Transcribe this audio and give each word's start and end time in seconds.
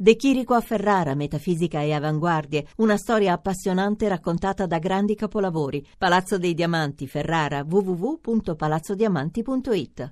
De 0.00 0.14
Chirico 0.14 0.54
a 0.54 0.60
Ferrara, 0.60 1.16
metafisica 1.16 1.80
e 1.80 1.92
avanguardie, 1.92 2.68
una 2.76 2.96
storia 2.96 3.32
appassionante 3.32 4.06
raccontata 4.06 4.64
da 4.64 4.78
grandi 4.78 5.16
capolavori. 5.16 5.84
Palazzo 5.98 6.38
dei 6.38 6.54
Diamanti, 6.54 7.08
Ferrara, 7.08 7.64
www.palazzodiamanti.it. 7.68 10.08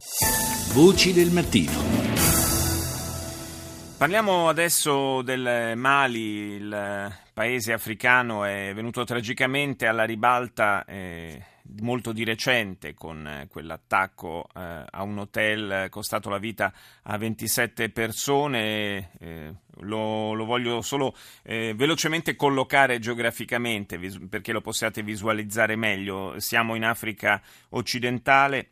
Voci 0.74 1.12
del 1.12 1.30
mattino. 1.30 1.70
Parliamo 3.96 4.48
adesso 4.48 5.22
del 5.22 5.76
Mali, 5.76 6.20
il 6.20 7.16
paese 7.32 7.72
africano 7.72 8.42
è 8.42 8.72
venuto 8.74 9.04
tragicamente 9.04 9.86
alla 9.86 10.02
ribalta. 10.02 10.84
Eh, 10.84 11.40
molto 11.80 12.12
di 12.12 12.24
recente 12.24 12.94
con 12.94 13.26
eh, 13.26 13.46
quell'attacco 13.48 14.46
eh, 14.54 14.84
a 14.88 15.02
un 15.02 15.18
hotel 15.18 15.88
costato 15.90 16.30
la 16.30 16.38
vita 16.38 16.72
a 17.02 17.16
27 17.16 17.90
persone. 17.90 19.10
Eh, 19.18 19.54
lo, 19.86 20.34
lo, 20.34 20.44
voglio 20.44 20.82
solo 20.82 21.14
eh, 21.44 21.72
velocemente 21.74 22.36
collocare 22.36 22.98
geograficamente 22.98 23.98
perché 24.28 24.52
lo 24.52 24.60
possiate 24.60 25.02
visualizzare 25.02 25.76
meglio. 25.76 26.38
Siamo 26.38 26.74
in 26.74 26.84
Africa 26.84 27.40
occidentale. 27.70 28.70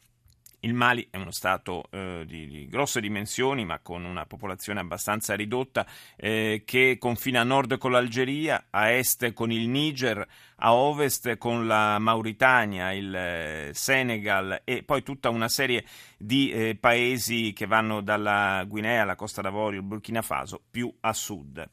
Il 0.64 0.72
Mali 0.72 1.06
è 1.10 1.18
uno 1.18 1.30
Stato 1.30 1.84
eh, 1.90 2.24
di, 2.26 2.48
di, 2.48 2.66
grosse 2.66 3.02
dimensioni, 3.02 3.66
ma 3.66 3.80
con 3.80 4.04
una 4.04 4.24
popolazione 4.24 4.80
abbastanza 4.80 5.34
ridotta, 5.34 5.86
eh, 6.16 6.62
che 6.64 6.96
confina 6.98 7.42
a 7.42 7.44
nord 7.44 7.76
con 7.76 7.92
l'Algeria, 7.92 8.68
a 8.70 8.90
est 8.90 9.34
con 9.34 9.52
il 9.52 9.68
Niger, 9.68 10.26
a 10.56 10.72
ovest 10.72 11.36
con 11.36 11.66
la 11.66 11.98
Mauritania, 11.98 12.92
il 12.92 13.14
eh, 13.14 13.70
Senegal 13.74 14.62
e 14.64 14.82
poi 14.84 15.02
tutta 15.02 15.28
una 15.28 15.48
serie 15.48 15.84
di 16.16 16.50
eh, 16.50 16.76
paesi 16.80 17.52
che 17.52 17.66
vanno 17.66 18.00
dalla 18.00 18.64
Guinea 18.66 19.02
alla 19.02 19.16
Costa 19.16 19.42
d'Avorio, 19.42 19.80
il 19.80 19.86
Burkina 19.86 20.22
Faso, 20.22 20.62
più 20.70 20.90
a 21.00 21.12
sud. 21.12 21.68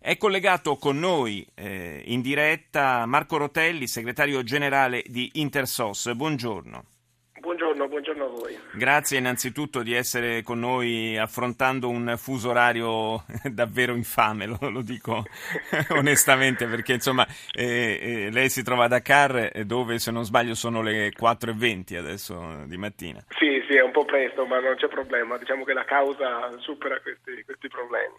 È 0.00 0.16
collegato 0.16 0.76
con 0.78 0.98
noi 0.98 1.46
eh, 1.54 2.02
in 2.06 2.22
diretta 2.22 3.06
Marco 3.06 3.36
Rotelli, 3.36 3.86
segretario 3.86 4.42
generale 4.42 5.04
di 5.06 5.30
Intersos. 5.34 6.12
Buongiorno. 6.12 6.86
Buongiorno, 7.86 7.88
buongiorno, 7.88 8.24
a 8.24 8.28
voi. 8.28 8.58
Grazie 8.72 9.18
innanzitutto 9.18 9.82
di 9.82 9.94
essere 9.94 10.42
con 10.42 10.58
noi 10.58 11.18
affrontando 11.18 11.88
un 11.88 12.14
fuso 12.16 12.50
orario 12.50 13.24
davvero 13.50 13.94
infame, 13.94 14.46
lo, 14.46 14.58
lo 14.70 14.82
dico 14.82 15.24
onestamente, 15.90 16.66
perché 16.66 16.94
insomma 16.94 17.26
eh, 17.52 17.98
eh, 18.00 18.30
lei 18.30 18.48
si 18.48 18.62
trova 18.62 18.84
a 18.84 18.88
Dakar 18.88 19.64
dove 19.64 19.98
se 19.98 20.10
non 20.10 20.24
sbaglio 20.24 20.54
sono 20.54 20.82
le 20.82 21.10
4.20 21.10 21.96
adesso 21.96 22.64
di 22.66 22.76
mattina. 22.76 23.22
Sì, 23.38 23.62
sì, 23.68 23.76
è 23.76 23.82
un 23.82 23.92
po' 23.92 24.04
presto, 24.04 24.46
ma 24.46 24.60
non 24.60 24.76
c'è 24.76 24.88
problema, 24.88 25.36
diciamo 25.36 25.64
che 25.64 25.72
la 25.72 25.84
causa 25.84 26.50
supera 26.58 26.98
questi, 27.00 27.42
questi 27.44 27.68
problemi. 27.68 28.14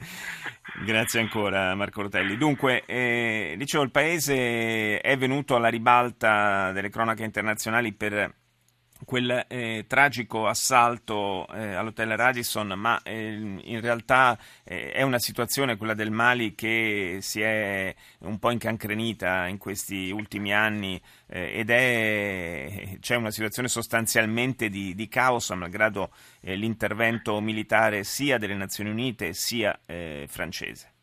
Grazie 0.85 1.21
ancora 1.21 1.73
Marco 1.75 2.03
Rotelli. 2.03 2.37
Dunque, 2.37 2.83
eh, 2.85 3.55
dicevo, 3.57 3.83
il 3.83 3.91
Paese 3.91 4.99
è 4.99 5.17
venuto 5.17 5.55
alla 5.55 5.69
ribalta 5.69 6.71
delle 6.71 6.89
cronache 6.89 7.23
internazionali 7.23 7.93
per 7.93 8.43
quel 9.05 9.45
eh, 9.47 9.85
tragico 9.87 10.47
assalto 10.47 11.47
eh, 11.47 11.73
all'hotel 11.73 12.17
Radisson, 12.17 12.73
ma 12.75 13.01
eh, 13.03 13.59
in 13.63 13.79
realtà 13.79 14.37
eh, 14.63 14.91
è 14.91 15.01
una 15.03 15.19
situazione, 15.19 15.77
quella 15.77 15.93
del 15.93 16.11
Mali, 16.11 16.55
che 16.55 17.19
si 17.21 17.39
è 17.41 17.95
un 18.19 18.39
po' 18.39 18.51
incancrenita 18.51 19.47
in 19.47 19.57
questi 19.57 20.09
ultimi 20.11 20.53
anni 20.53 20.99
eh, 21.27 21.59
ed 21.59 21.69
è, 21.69 22.97
c'è 22.99 23.15
una 23.15 23.31
situazione 23.31 23.67
sostanzialmente 23.67 24.69
di, 24.69 24.93
di 24.95 25.07
caos, 25.07 25.51
malgrado 25.51 26.11
eh, 26.41 26.55
l'intervento 26.55 27.39
militare 27.39 28.03
sia 28.03 28.37
delle 28.37 28.55
Nazioni 28.55 28.89
Unite 28.89 29.33
sia 29.33 29.79
francese. 30.27 30.94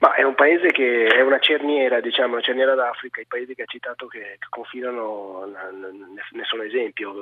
Ma 0.00 0.14
è 0.14 0.22
un 0.22 0.34
paese 0.34 0.68
che 0.68 1.08
è 1.08 1.20
una 1.20 1.38
cerniera, 1.40 2.00
diciamo, 2.00 2.32
una 2.32 2.40
cerniera 2.40 2.74
d'Africa, 2.74 3.20
i 3.20 3.26
paesi 3.26 3.54
che 3.54 3.64
ha 3.64 3.66
citato 3.66 4.06
che, 4.06 4.38
che 4.38 4.46
confinano 4.48 5.44
ne 5.44 6.44
sono 6.44 6.62
esempio, 6.62 7.12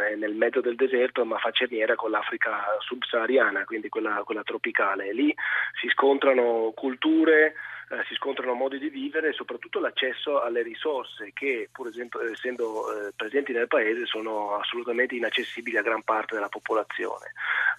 è 0.00 0.14
nel 0.14 0.34
mezzo 0.34 0.62
del 0.62 0.74
deserto 0.74 1.26
ma 1.26 1.36
fa 1.36 1.50
cerniera 1.50 1.94
con 1.94 2.10
l'Africa 2.10 2.64
subsahariana, 2.78 3.64
quindi 3.66 3.90
quella, 3.90 4.22
quella 4.24 4.42
tropicale. 4.44 5.12
Lì 5.12 5.34
si 5.78 5.88
scontrano 5.88 6.72
culture, 6.74 7.52
eh, 7.90 8.02
si 8.08 8.14
scontrano 8.14 8.54
modi 8.54 8.78
di 8.78 8.88
vivere 8.88 9.28
e 9.28 9.32
soprattutto 9.34 9.78
l'accesso 9.78 10.40
alle 10.40 10.62
risorse 10.62 11.32
che 11.34 11.68
pur 11.70 11.88
esempio, 11.88 12.22
essendo 12.22 13.08
eh, 13.08 13.12
presenti 13.14 13.52
nel 13.52 13.68
paese 13.68 14.06
sono 14.06 14.56
assolutamente 14.56 15.14
inaccessibili 15.14 15.76
a 15.76 15.82
gran 15.82 16.02
parte 16.02 16.34
della 16.34 16.48
popolazione. 16.48 17.32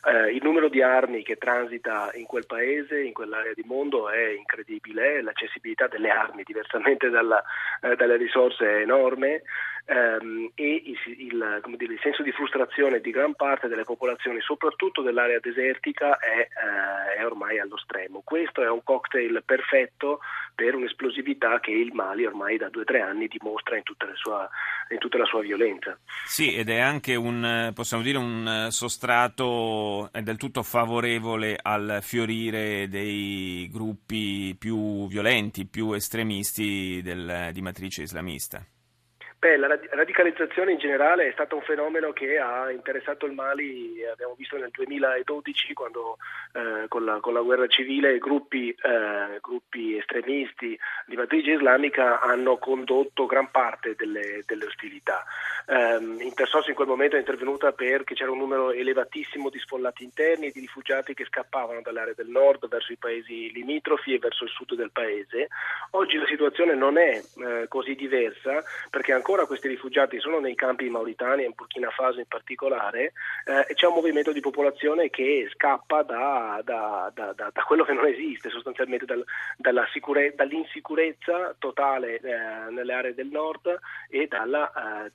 Eh, 0.06 0.34
il 0.34 0.44
numero 0.44 0.68
di 0.68 0.82
armi 0.82 1.24
che 1.24 1.38
transita 1.38 2.12
in 2.16 2.26
quel 2.26 2.46
paese, 2.46 3.02
in 3.02 3.14
quell'area 3.14 3.54
di 3.54 3.64
mondo 3.66 4.10
è 4.10 4.32
incredibile, 4.32 5.22
l'accessibilità 5.22 5.88
delle 5.88 6.10
armi 6.10 6.44
diversamente 6.44 7.10
dalla, 7.10 7.42
eh, 7.82 7.96
dalle 7.96 8.18
risorse 8.18 8.66
è 8.66 8.82
enorme 8.82 9.44
ehm, 9.86 10.52
e 10.56 10.84
il, 10.86 10.98
il, 11.18 11.62
dire, 11.78 11.94
il, 11.94 12.00
senso 12.02 12.24
di 12.24 12.32
frustrazione 12.32 13.00
di 13.00 13.12
gran 13.12 13.34
parte 13.36 13.68
delle 13.68 13.84
popolazioni, 13.84 14.40
soprattutto 14.42 15.02
dell'area 15.02 15.40
desertica, 15.40 16.18
è, 16.18 16.40
eh, 16.40 17.20
è, 17.20 17.26
ormai 17.26 17.60
allo 17.60 17.78
stremo. 17.78 18.22
Questo 18.24 18.64
è 18.64 18.70
un 18.70 18.84
cocktail 18.84 19.42
perfetto 19.46 20.20
per 20.56 20.76
un'esplosività 20.76 21.60
che 21.60 21.72
il 21.72 21.94
Mali 21.94 22.26
ormai 22.26 22.58
da 22.58 22.70
due 22.70 22.84
o 22.84 22.86
tre 22.86 23.02
anni 23.02 23.28
dimostra 23.28 23.76
in 23.76 23.84
tutta, 23.84 24.08
sua, 24.14 24.48
in 24.90 24.98
tutta, 25.00 25.18
la 25.18 25.26
sua 25.26 25.42
violenza. 25.42 25.98
Sì, 26.26 26.56
ed 26.56 26.70
è 26.70 26.80
anche 26.80 27.16
un, 27.16 27.72
possiamo 27.74 28.04
dire, 28.04 28.18
un 28.18 28.68
sostrato 28.70 30.10
del 30.12 30.38
tutto 30.38 30.64
favorevole 30.64 31.58
al 31.62 32.00
fiorire 32.02 32.88
dei 32.88 33.70
gruppi 33.72 34.56
più 34.58 35.08
violenti, 35.08 35.66
più 35.66 35.94
estremisti 35.94 37.02
del, 37.02 37.50
di 37.52 37.62
matrice 37.62 38.04
islamista. 38.04 38.64
Beh, 39.44 39.58
la 39.58 39.78
radicalizzazione 39.90 40.72
in 40.72 40.78
generale 40.78 41.28
è 41.28 41.32
stato 41.34 41.58
un 41.58 41.64
fenomeno 41.64 42.14
che 42.14 42.40
ha 42.40 42.72
interessato 42.72 43.26
il 43.26 43.34
Mali, 43.34 44.02
abbiamo 44.10 44.36
visto 44.38 44.56
nel 44.56 44.70
2012 44.72 45.74
quando 45.74 46.16
eh, 46.54 46.88
con, 46.88 47.04
la, 47.04 47.20
con, 47.20 47.34
la, 47.34 47.42
guerra 47.42 47.68
civile 47.68 48.20
gruppi, 48.20 48.70
eh, 48.70 49.40
gruppi, 49.42 49.98
estremisti 49.98 50.80
di 51.06 51.16
matrice 51.18 51.52
islamica 51.52 52.22
hanno 52.22 52.56
condotto 52.56 53.26
gran 53.26 53.52
parte 53.52 53.96
delle, 53.98 54.44
delle 54.46 54.64
ostilità. 54.64 55.26
Um, 55.66 56.20
Intersos 56.22 56.68
in 56.68 56.74
quel 56.74 56.88
momento 56.88 57.16
è 57.18 57.20
intervenuta 57.20 57.72
perché 57.74 58.16
c'era 58.16 58.32
un 58.32 58.38
numero 58.38 58.72
elevatissimo 58.72 59.50
di 59.50 59.60
sfollati 59.60 60.04
interni 60.04 60.48
e 60.48 60.52
di 60.52 60.60
rifugiati 60.60 61.14
che 61.14 61.26
scappavano 61.26 61.82
dall'area 61.82 62.14
del 62.14 62.28
nord 62.28 62.68
verso 62.68 62.92
i 62.92 62.98
paesi 62.98 63.52
limitrofi 63.52 64.14
e 64.14 64.20
verso 64.20 64.46
il 64.46 64.50
sud 64.50 64.76
del 64.76 64.92
paese. 64.92 65.48
Oggi 65.92 66.18
la 66.18 66.28
situazione 66.28 66.76
non 66.76 66.98
è 66.98 67.22
eh, 67.38 67.66
così 67.68 67.96
diversa 67.96 68.64
perché 68.90 69.14
ancora 69.14 69.33
questi 69.46 69.68
rifugiati 69.68 70.20
sono 70.20 70.40
nei 70.40 70.56
campi 70.56 70.86
in 70.86 70.92
Mauritania, 70.92 71.46
in 71.46 71.54
Burkina 71.56 71.90
Faso 71.90 72.20
in 72.20 72.28
particolare, 72.28 73.14
eh, 73.46 73.66
e 73.68 73.74
c'è 73.74 73.88
un 73.88 73.96
movimento 73.96 74.32
di 74.32 74.40
popolazione 74.40 75.10
che 75.10 75.50
scappa 75.54 76.04
da, 76.04 76.62
da, 76.64 77.12
da, 77.14 77.34
da 77.34 77.64
quello 77.64 77.84
che 77.84 77.94
non 77.94 78.06
esiste, 78.06 78.50
sostanzialmente 78.50 79.06
dal, 79.06 79.88
sicure, 79.92 80.34
dall'insicurezza 80.36 81.56
totale 81.58 82.20
eh, 82.20 82.72
nelle 82.72 82.94
aree 82.94 83.14
del 83.14 83.28
nord 83.28 83.80
e 84.10 84.28
dalla 84.28 85.06
eh, 85.06 85.12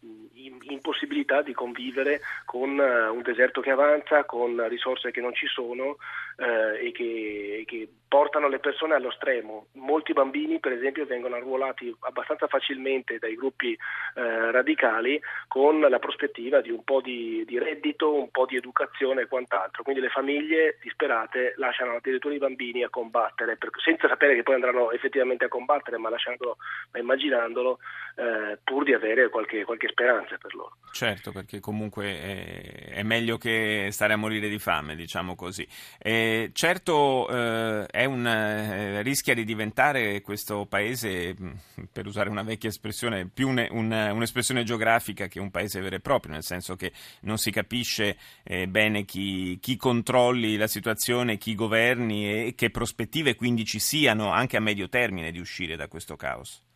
impossibilità 0.68 1.42
di 1.42 1.52
convivere 1.52 2.20
con 2.44 2.78
uh, 2.78 3.14
un 3.14 3.22
deserto 3.22 3.60
che 3.60 3.70
avanza, 3.70 4.24
con 4.24 4.66
risorse 4.68 5.10
che 5.10 5.20
non 5.20 5.34
ci 5.34 5.46
sono 5.46 5.96
uh, 6.36 6.76
e, 6.80 6.92
che, 6.92 7.64
che, 7.66 7.88
portano 8.08 8.48
le 8.48 8.58
persone 8.58 8.94
allo 8.94 9.10
stremo. 9.10 9.66
Molti 9.72 10.14
bambini, 10.14 10.60
per 10.60 10.72
esempio, 10.72 11.04
vengono 11.04 11.36
arruolati 11.36 11.94
abbastanza 12.00 12.46
facilmente 12.46 13.18
dai 13.18 13.34
gruppi 13.34 13.76
uh, 14.14 14.50
radicali 14.50 15.20
con 15.46 15.80
la 15.80 15.98
prospettiva 15.98 16.60
di 16.60 16.70
un 16.70 16.84
po' 16.84 17.00
di, 17.00 17.44
di, 17.46 17.58
reddito, 17.58 18.14
un 18.14 18.30
po' 18.30 18.46
di 18.46 18.56
educazione 18.56 19.22
e 19.22 19.26
quant'altro. 19.26 19.82
Quindi 19.82 20.00
le 20.00 20.08
famiglie 20.08 20.78
disperate 20.82 21.54
lasciano 21.56 21.96
addirittura 21.96 22.34
i 22.34 22.38
bambini 22.38 22.82
a 22.82 22.90
combattere, 22.90 23.56
per, 23.56 23.70
senza 23.82 24.08
sapere 24.08 24.34
che 24.34 24.42
poi 24.42 24.54
andranno 24.54 24.90
effettivamente 24.92 25.44
a 25.44 25.48
combattere, 25.48 25.98
ma 25.98 26.10
lasciandolo, 26.10 26.56
ma 26.92 26.98
immaginandolo, 26.98 27.78
pur 28.64 28.82
di 28.82 28.92
avere 28.92 29.28
qualche, 29.28 29.64
qualche 29.64 29.88
speranza 29.88 30.36
per 30.38 30.52
loro. 30.54 30.76
Certo, 30.92 31.30
perché 31.30 31.60
comunque 31.60 32.04
è, 32.04 32.94
è 32.94 33.02
meglio 33.04 33.38
che 33.38 33.88
stare 33.92 34.12
a 34.12 34.16
morire 34.16 34.48
di 34.48 34.58
fame, 34.58 34.96
diciamo 34.96 35.36
così. 35.36 35.66
E 35.98 36.50
certo 36.52 37.28
eh, 37.28 38.04
un, 38.06 38.26
eh, 38.26 39.02
rischia 39.02 39.34
di 39.34 39.44
diventare 39.44 40.20
questo 40.20 40.66
paese, 40.66 41.34
mm, 41.40 41.52
per 41.92 42.06
usare 42.06 42.28
una 42.28 42.42
vecchia 42.42 42.68
espressione, 42.68 43.28
più 43.32 43.48
un, 43.48 43.66
un, 43.70 43.92
un'espressione 44.10 44.64
geografica 44.64 45.26
che 45.26 45.40
un 45.40 45.50
paese 45.50 45.80
vero 45.80 45.96
e 45.96 46.00
proprio, 46.00 46.32
nel 46.32 46.42
senso 46.42 46.76
che 46.76 46.92
non 47.22 47.38
si 47.38 47.50
capisce 47.50 48.16
eh, 48.42 48.68
bene 48.68 49.04
chi, 49.04 49.58
chi 49.60 49.76
controlli 49.76 50.56
la 50.56 50.66
situazione, 50.66 51.38
chi 51.38 51.54
governi 51.54 52.46
e 52.46 52.54
che 52.54 52.70
prospettive 52.70 53.34
quindi 53.34 53.64
ci 53.64 53.78
siano 53.78 54.30
anche 54.30 54.56
a 54.56 54.60
medio 54.60 54.88
termine 54.88 55.30
di 55.30 55.40
uscire 55.40 55.76
da 55.76 55.88
questo 55.88 56.16
caos. 56.16 56.66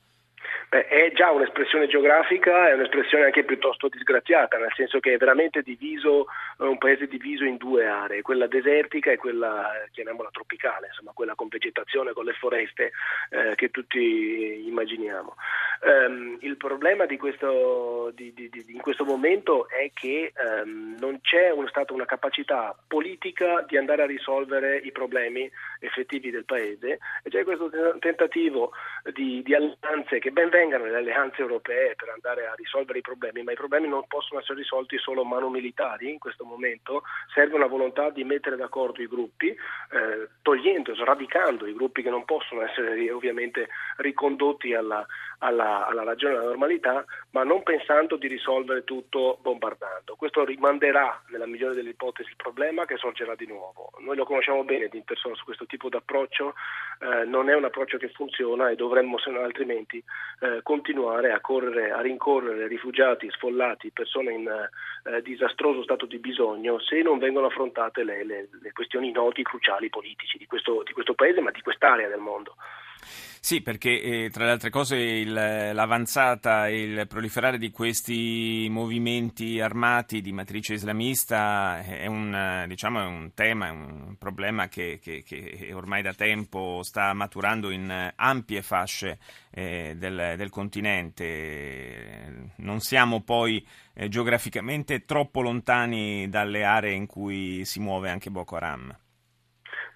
È 0.72 1.12
già 1.14 1.30
un'espressione 1.30 1.86
geografica, 1.86 2.70
è 2.70 2.72
un'espressione 2.72 3.24
anche 3.24 3.44
piuttosto 3.44 3.88
disgraziata, 3.88 4.56
nel 4.56 4.72
senso 4.74 5.00
che 5.00 5.12
è 5.12 5.16
veramente 5.19 5.60
diviso, 5.60 6.28
un 6.60 6.78
paese 6.78 7.06
diviso 7.08 7.44
in 7.44 7.58
due 7.58 7.86
aree, 7.86 8.22
quella 8.22 8.46
desertica 8.46 9.10
e 9.10 9.19
quella, 9.19 9.70
chiamiamola 9.90 10.30
tropicale, 10.32 10.86
insomma 10.86 11.10
quella 11.12 11.34
con 11.34 11.48
vegetazione, 11.48 12.14
con 12.14 12.24
le 12.24 12.32
foreste 12.32 12.92
eh, 13.28 13.54
che 13.54 13.70
tutti 13.70 14.64
immaginiamo. 14.66 15.34
Um, 15.82 16.38
il 16.40 16.56
problema 16.56 17.04
di 17.04 17.19
questo, 17.19 18.10
di, 18.14 18.32
di, 18.32 18.48
di, 18.48 18.64
in 18.69 18.80
questo 18.80 19.04
momento 19.04 19.69
è 19.69 19.90
che 19.92 20.32
um, 20.64 20.96
non 20.98 21.20
c'è 21.20 21.50
un, 21.50 21.66
stata 21.69 21.92
una 21.92 22.06
capacità 22.06 22.74
politica 22.86 23.62
di 23.69 23.76
andare 23.76 24.04
a 24.04 24.06
risolvere 24.06 24.76
i 24.76 24.92
problemi 24.92 25.50
effettivi 25.80 26.30
del 26.30 26.44
paese 26.44 26.98
e 27.24 27.30
c'è 27.30 27.42
questo 27.42 27.69
tentativo 27.98 28.70
di, 29.12 29.44
alleanze 29.54 30.20
che 30.20 30.30
ben 30.30 30.48
vengano 30.62 30.84
le 30.84 30.96
alleanze 30.96 31.40
europee 31.40 31.94
per 31.96 32.10
andare 32.10 32.46
a 32.46 32.54
risolvere 32.54 32.98
i 33.00 33.02
problemi, 33.02 33.42
ma 33.42 33.52
i 33.52 33.56
problemi 33.56 33.88
non 33.88 34.06
possono 34.06 34.40
essere 34.40 34.58
risolti 34.58 34.96
solo 34.98 35.24
mano 35.24 35.50
militari 35.50 36.10
in 36.10 36.18
questo 36.18 36.44
momento, 36.44 37.02
serve 37.34 37.56
una 37.56 37.66
volontà 37.66 38.10
di 38.10 38.22
mettere 38.22 38.56
d'accordo 38.56 39.02
i 39.02 39.08
gruppi, 39.08 39.48
eh, 39.48 40.28
togliendo, 40.42 40.94
sradicando 40.94 41.66
i 41.66 41.74
gruppi 41.74 42.02
che 42.02 42.10
non 42.10 42.24
possono 42.24 42.62
essere 42.62 43.10
ovviamente 43.10 43.68
ricondotti 43.96 44.74
alla, 44.74 45.04
alla, 45.38 45.86
alla 45.86 46.04
ragione 46.04 46.34
della 46.34 46.46
normalità, 46.46 47.04
ma 47.30 47.42
non 47.42 47.62
pensando 47.62 48.16
di 48.16 48.28
risolvere 48.28 48.84
tutto 48.84 49.38
bombardando. 49.42 50.14
Questo 50.14 50.44
rimanderà, 50.44 51.20
nella 51.28 51.46
migliore 51.46 51.74
delle 51.74 51.90
ipotesi, 51.90 52.30
il 52.30 52.36
problema 52.36 52.84
che 52.84 52.96
sorgerà 52.96 53.34
di 53.34 53.46
nuovo. 53.46 53.90
Noi 53.98 54.16
lo 54.16 54.24
conosciamo 54.24 54.62
bene 54.64 54.88
di 54.88 54.98
Interson 54.98 55.34
su 55.34 55.44
questo 55.44 55.66
tipo 55.66 55.88
di 55.88 55.96
approccio, 55.96 56.54
eh, 57.00 57.24
non 57.24 57.50
è 57.50 57.54
un 57.54 57.64
approccio 57.64 57.98
che 57.98 58.08
funziona 58.10 58.70
e 58.70 58.76
dovremmo, 58.76 59.18
se 59.18 59.30
non 59.30 59.42
altrimenti, 59.42 60.02
eh, 60.40 60.51
continuare 60.62 61.32
a, 61.32 61.40
correre, 61.40 61.93
a 61.93 62.00
rincorrere 62.00 62.66
rifugiati, 62.66 63.31
sfollati, 63.31 63.90
persone 63.93 64.32
in 64.32 64.49
eh, 64.49 65.22
disastroso 65.22 65.82
stato 65.82 66.06
di 66.06 66.19
bisogno 66.19 66.78
se 66.81 67.00
non 67.00 67.19
vengono 67.19 67.46
affrontate 67.46 68.04
le, 68.04 68.25
le, 68.25 68.49
le 68.60 68.72
questioni 68.72 69.10
noti, 69.12 69.43
cruciali, 69.43 69.88
politici 69.88 70.37
di 70.37 70.46
questo, 70.46 70.82
di 70.84 70.93
questo 70.93 71.14
paese, 71.14 71.40
ma 71.40 71.50
di 71.50 71.60
quest'area 71.62 72.08
del 72.08 72.20
mondo. 72.20 72.56
Sì, 73.44 73.60
perché 73.60 74.00
eh, 74.00 74.31
tra 74.31 74.44
le 74.44 74.52
altre 74.52 74.70
cose 74.70 74.96
il, 74.96 75.32
l'avanzata 75.32 76.69
e 76.69 76.82
il 76.82 77.06
proliferare 77.08 77.58
di 77.58 77.72
questi 77.72 78.69
movimenti 78.70 79.60
armati 79.60 80.20
di 80.20 80.32
matrice 80.32 80.75
islamista 80.75 81.82
è 81.82 82.06
un, 82.06 82.64
diciamo, 82.69 83.00
è 83.00 83.04
un 83.04 83.32
tema, 83.34 83.66
è 83.66 83.70
un 83.70 84.14
problema 84.16 84.69
che, 84.69 85.00
che, 85.02 85.25
che, 85.26 85.72
ormai 85.75 86.02
da 86.02 86.14
tempo 86.14 86.82
sta 86.84 87.12
maturando 87.14 87.70
in 87.70 88.12
ampie 88.14 88.62
fasce 88.62 89.19
eh, 89.50 89.94
del, 89.96 90.34
del, 90.37 90.50
continente. 90.50 92.52
Non 92.58 92.78
siamo 92.78 93.22
poi 93.22 93.66
eh, 93.94 94.08
geograficamente 94.08 95.05
troppo 95.05 95.40
lontani 95.40 96.28
dalle 96.28 96.64
aree 96.64 96.94
in 96.94 97.06
cui 97.06 97.64
si 97.64 97.81
muove 97.81 98.08
anche 98.08 98.31
Boko 98.31 98.56
Haram 98.56 98.96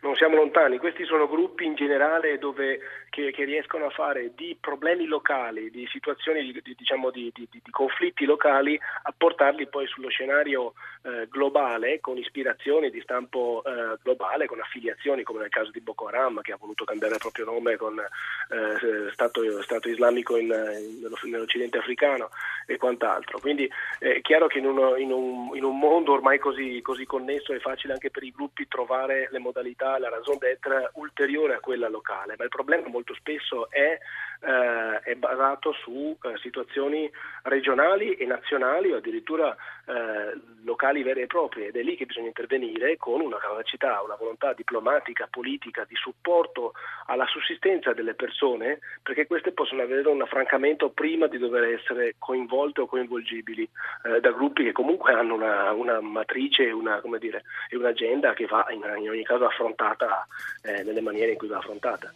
non 0.00 0.14
siamo 0.16 0.37
lontani, 0.37 0.78
questi 0.78 1.04
sono 1.04 1.28
gruppi 1.28 1.64
in 1.64 1.75
generale 1.75 2.38
dove, 2.38 2.78
che, 3.16 3.32
che, 3.32 3.44
riescono 3.44 3.86
a 3.86 3.90
fare 3.90 4.32
di 4.34 4.54
problemi 4.60 5.06
locali, 5.06 5.70
di 5.70 5.88
situazioni 5.90 6.52
di, 6.52 6.74
diciamo, 6.76 7.10
di, 7.10 7.32
di, 7.34 7.48
di 7.50 7.70
conflitti 7.70 8.26
locali, 8.26 8.78
a 9.04 9.14
portarli 9.16 9.68
poi 9.68 9.86
sullo 9.86 10.10
scenario 10.10 10.74
eh, 11.02 11.26
globale 11.30 11.98
con 12.00 12.18
ispirazioni 12.18 12.90
di 12.90 13.00
stampo 13.00 13.62
eh, 13.64 13.96
globale, 14.02 14.46
con 14.46 14.60
affiliazioni 14.60 15.22
come 15.22 15.40
nel 15.40 15.48
caso 15.48 15.70
di 15.70 15.80
Boko 15.80 16.08
Haram 16.08 16.42
che 16.42 16.52
ha 16.52 16.58
voluto 16.60 16.84
cambiare 16.84 17.14
il 17.14 17.20
proprio 17.20 17.46
nome 17.46 17.76
con 17.76 17.98
eh, 17.98 19.12
stato, 19.12 19.62
stato, 19.62 19.88
Islamico 19.88 20.36
in, 20.36 20.48
in, 20.48 21.30
nell'Occidente 21.30 21.78
africano 21.78 22.28
e 22.66 22.76
quant'altro. 22.76 23.38
Quindi 23.38 23.70
è 23.98 24.20
chiaro 24.20 24.46
che 24.46 24.58
in, 24.58 24.66
uno, 24.66 24.96
in, 24.96 25.10
un, 25.10 25.56
in 25.56 25.64
un, 25.64 25.78
mondo 25.78 26.12
ormai 26.12 26.38
così, 26.38 26.82
così 26.82 27.06
connesso 27.06 27.54
è 27.54 27.60
facile 27.60 27.94
anche 27.94 28.10
per 28.10 28.24
i 28.24 28.32
gruppi 28.32 28.68
trovare 28.68 29.28
le 29.30 29.38
modalità 29.38 29.98
la 29.98 30.10
raison 30.10 30.36
d'être 30.36 30.90
ulteriore 30.94 31.54
a 31.54 31.60
quella 31.60 31.88
locale, 31.88 32.34
ma 32.36 32.44
il 32.44 32.50
problema 32.50 32.88
molto 32.88 33.06
spesso 33.14 33.70
è, 33.70 33.99
eh, 34.41 35.00
è 35.00 35.14
basato 35.14 35.73
su 35.73 36.17
eh, 36.23 36.37
situazioni 36.38 37.11
regionali 37.43 38.14
e 38.14 38.26
nazionali 38.26 38.93
o 38.93 38.97
addirittura 38.97 39.55
eh, 39.87 40.38
locali 40.64 41.03
vere 41.03 41.23
e 41.23 41.26
proprie 41.26 41.69
ed 41.69 41.76
è 41.76 41.82
lì 41.82 41.97
che 41.97 42.06
bisogna 42.06 42.26
intervenire 42.26 42.97
con 42.97 43.20
una 43.20 43.38
capacità, 43.38 44.03
una 44.03 44.17
volontà 44.17 44.53
diplomatica, 44.53 45.29
politica 45.31 45.85
di 45.88 45.94
supporto 45.94 46.73
alla 47.06 47.26
sussistenza 47.26 47.93
delle 47.93 48.14
persone 48.14 48.81
perché 49.03 49.26
queste 49.26 49.52
possono 49.52 49.82
avere 49.82 50.09
un 50.09 50.23
affrancamento 50.23 50.91
prima 50.91 51.26
di 51.26 51.38
dover 51.38 51.64
essere 51.64 52.14
coinvolte 52.19 52.81
o 52.81 52.87
coinvolgibili 52.87 53.69
eh, 54.05 54.20
da 54.20 54.32
gruppi 54.32 54.64
che 54.64 54.73
comunque 54.73 55.12
hanno 55.12 55.35
una, 55.35 55.73
una 55.73 56.00
matrice 56.00 56.64
e 56.64 56.73
una, 56.73 57.00
un'agenda 57.02 58.35
che 58.35 58.47
va 58.47 58.67
in, 58.70 58.82
in 59.00 59.11
ogni 59.11 59.25
caso 59.25 59.44
affrontata 59.44 59.64
affrontata 59.76 60.26
eh, 60.62 60.82
nelle 60.82 61.00
maniere 61.00 61.32
in 61.32 61.38
cui 61.38 61.49
va 61.49 61.59
affrontata. 61.59 62.12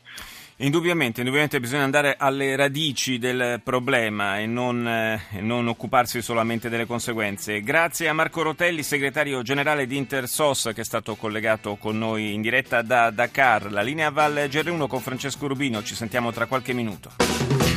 Indubbiamente, 0.62 1.20
indubbiamente 1.20 1.58
bisogna 1.58 1.84
andare 1.84 2.16
alle 2.18 2.54
radici 2.54 3.16
del 3.18 3.62
problema 3.64 4.38
e 4.38 4.46
non, 4.46 4.86
eh, 4.86 5.40
non, 5.40 5.66
occuparsi 5.68 6.20
solamente 6.20 6.68
delle 6.68 6.84
conseguenze. 6.84 7.62
Grazie 7.62 8.08
a 8.08 8.12
Marco 8.12 8.42
Rotelli, 8.42 8.82
segretario 8.82 9.40
generale 9.40 9.86
di 9.86 9.96
Intersos, 9.96 10.70
che 10.74 10.82
è 10.82 10.84
stato 10.84 11.14
collegato 11.14 11.76
con 11.76 11.96
noi 11.96 12.34
in 12.34 12.42
diretta 12.42 12.82
da 12.82 13.10
Dakar. 13.10 13.72
La 13.72 13.80
linea 13.80 14.10
Val 14.10 14.34
GR1 14.34 14.86
con 14.86 15.00
Francesco 15.00 15.46
Rubino, 15.46 15.82
ci 15.82 15.94
sentiamo 15.94 16.30
tra 16.30 16.44
qualche 16.44 16.74
minuto. 16.74 17.69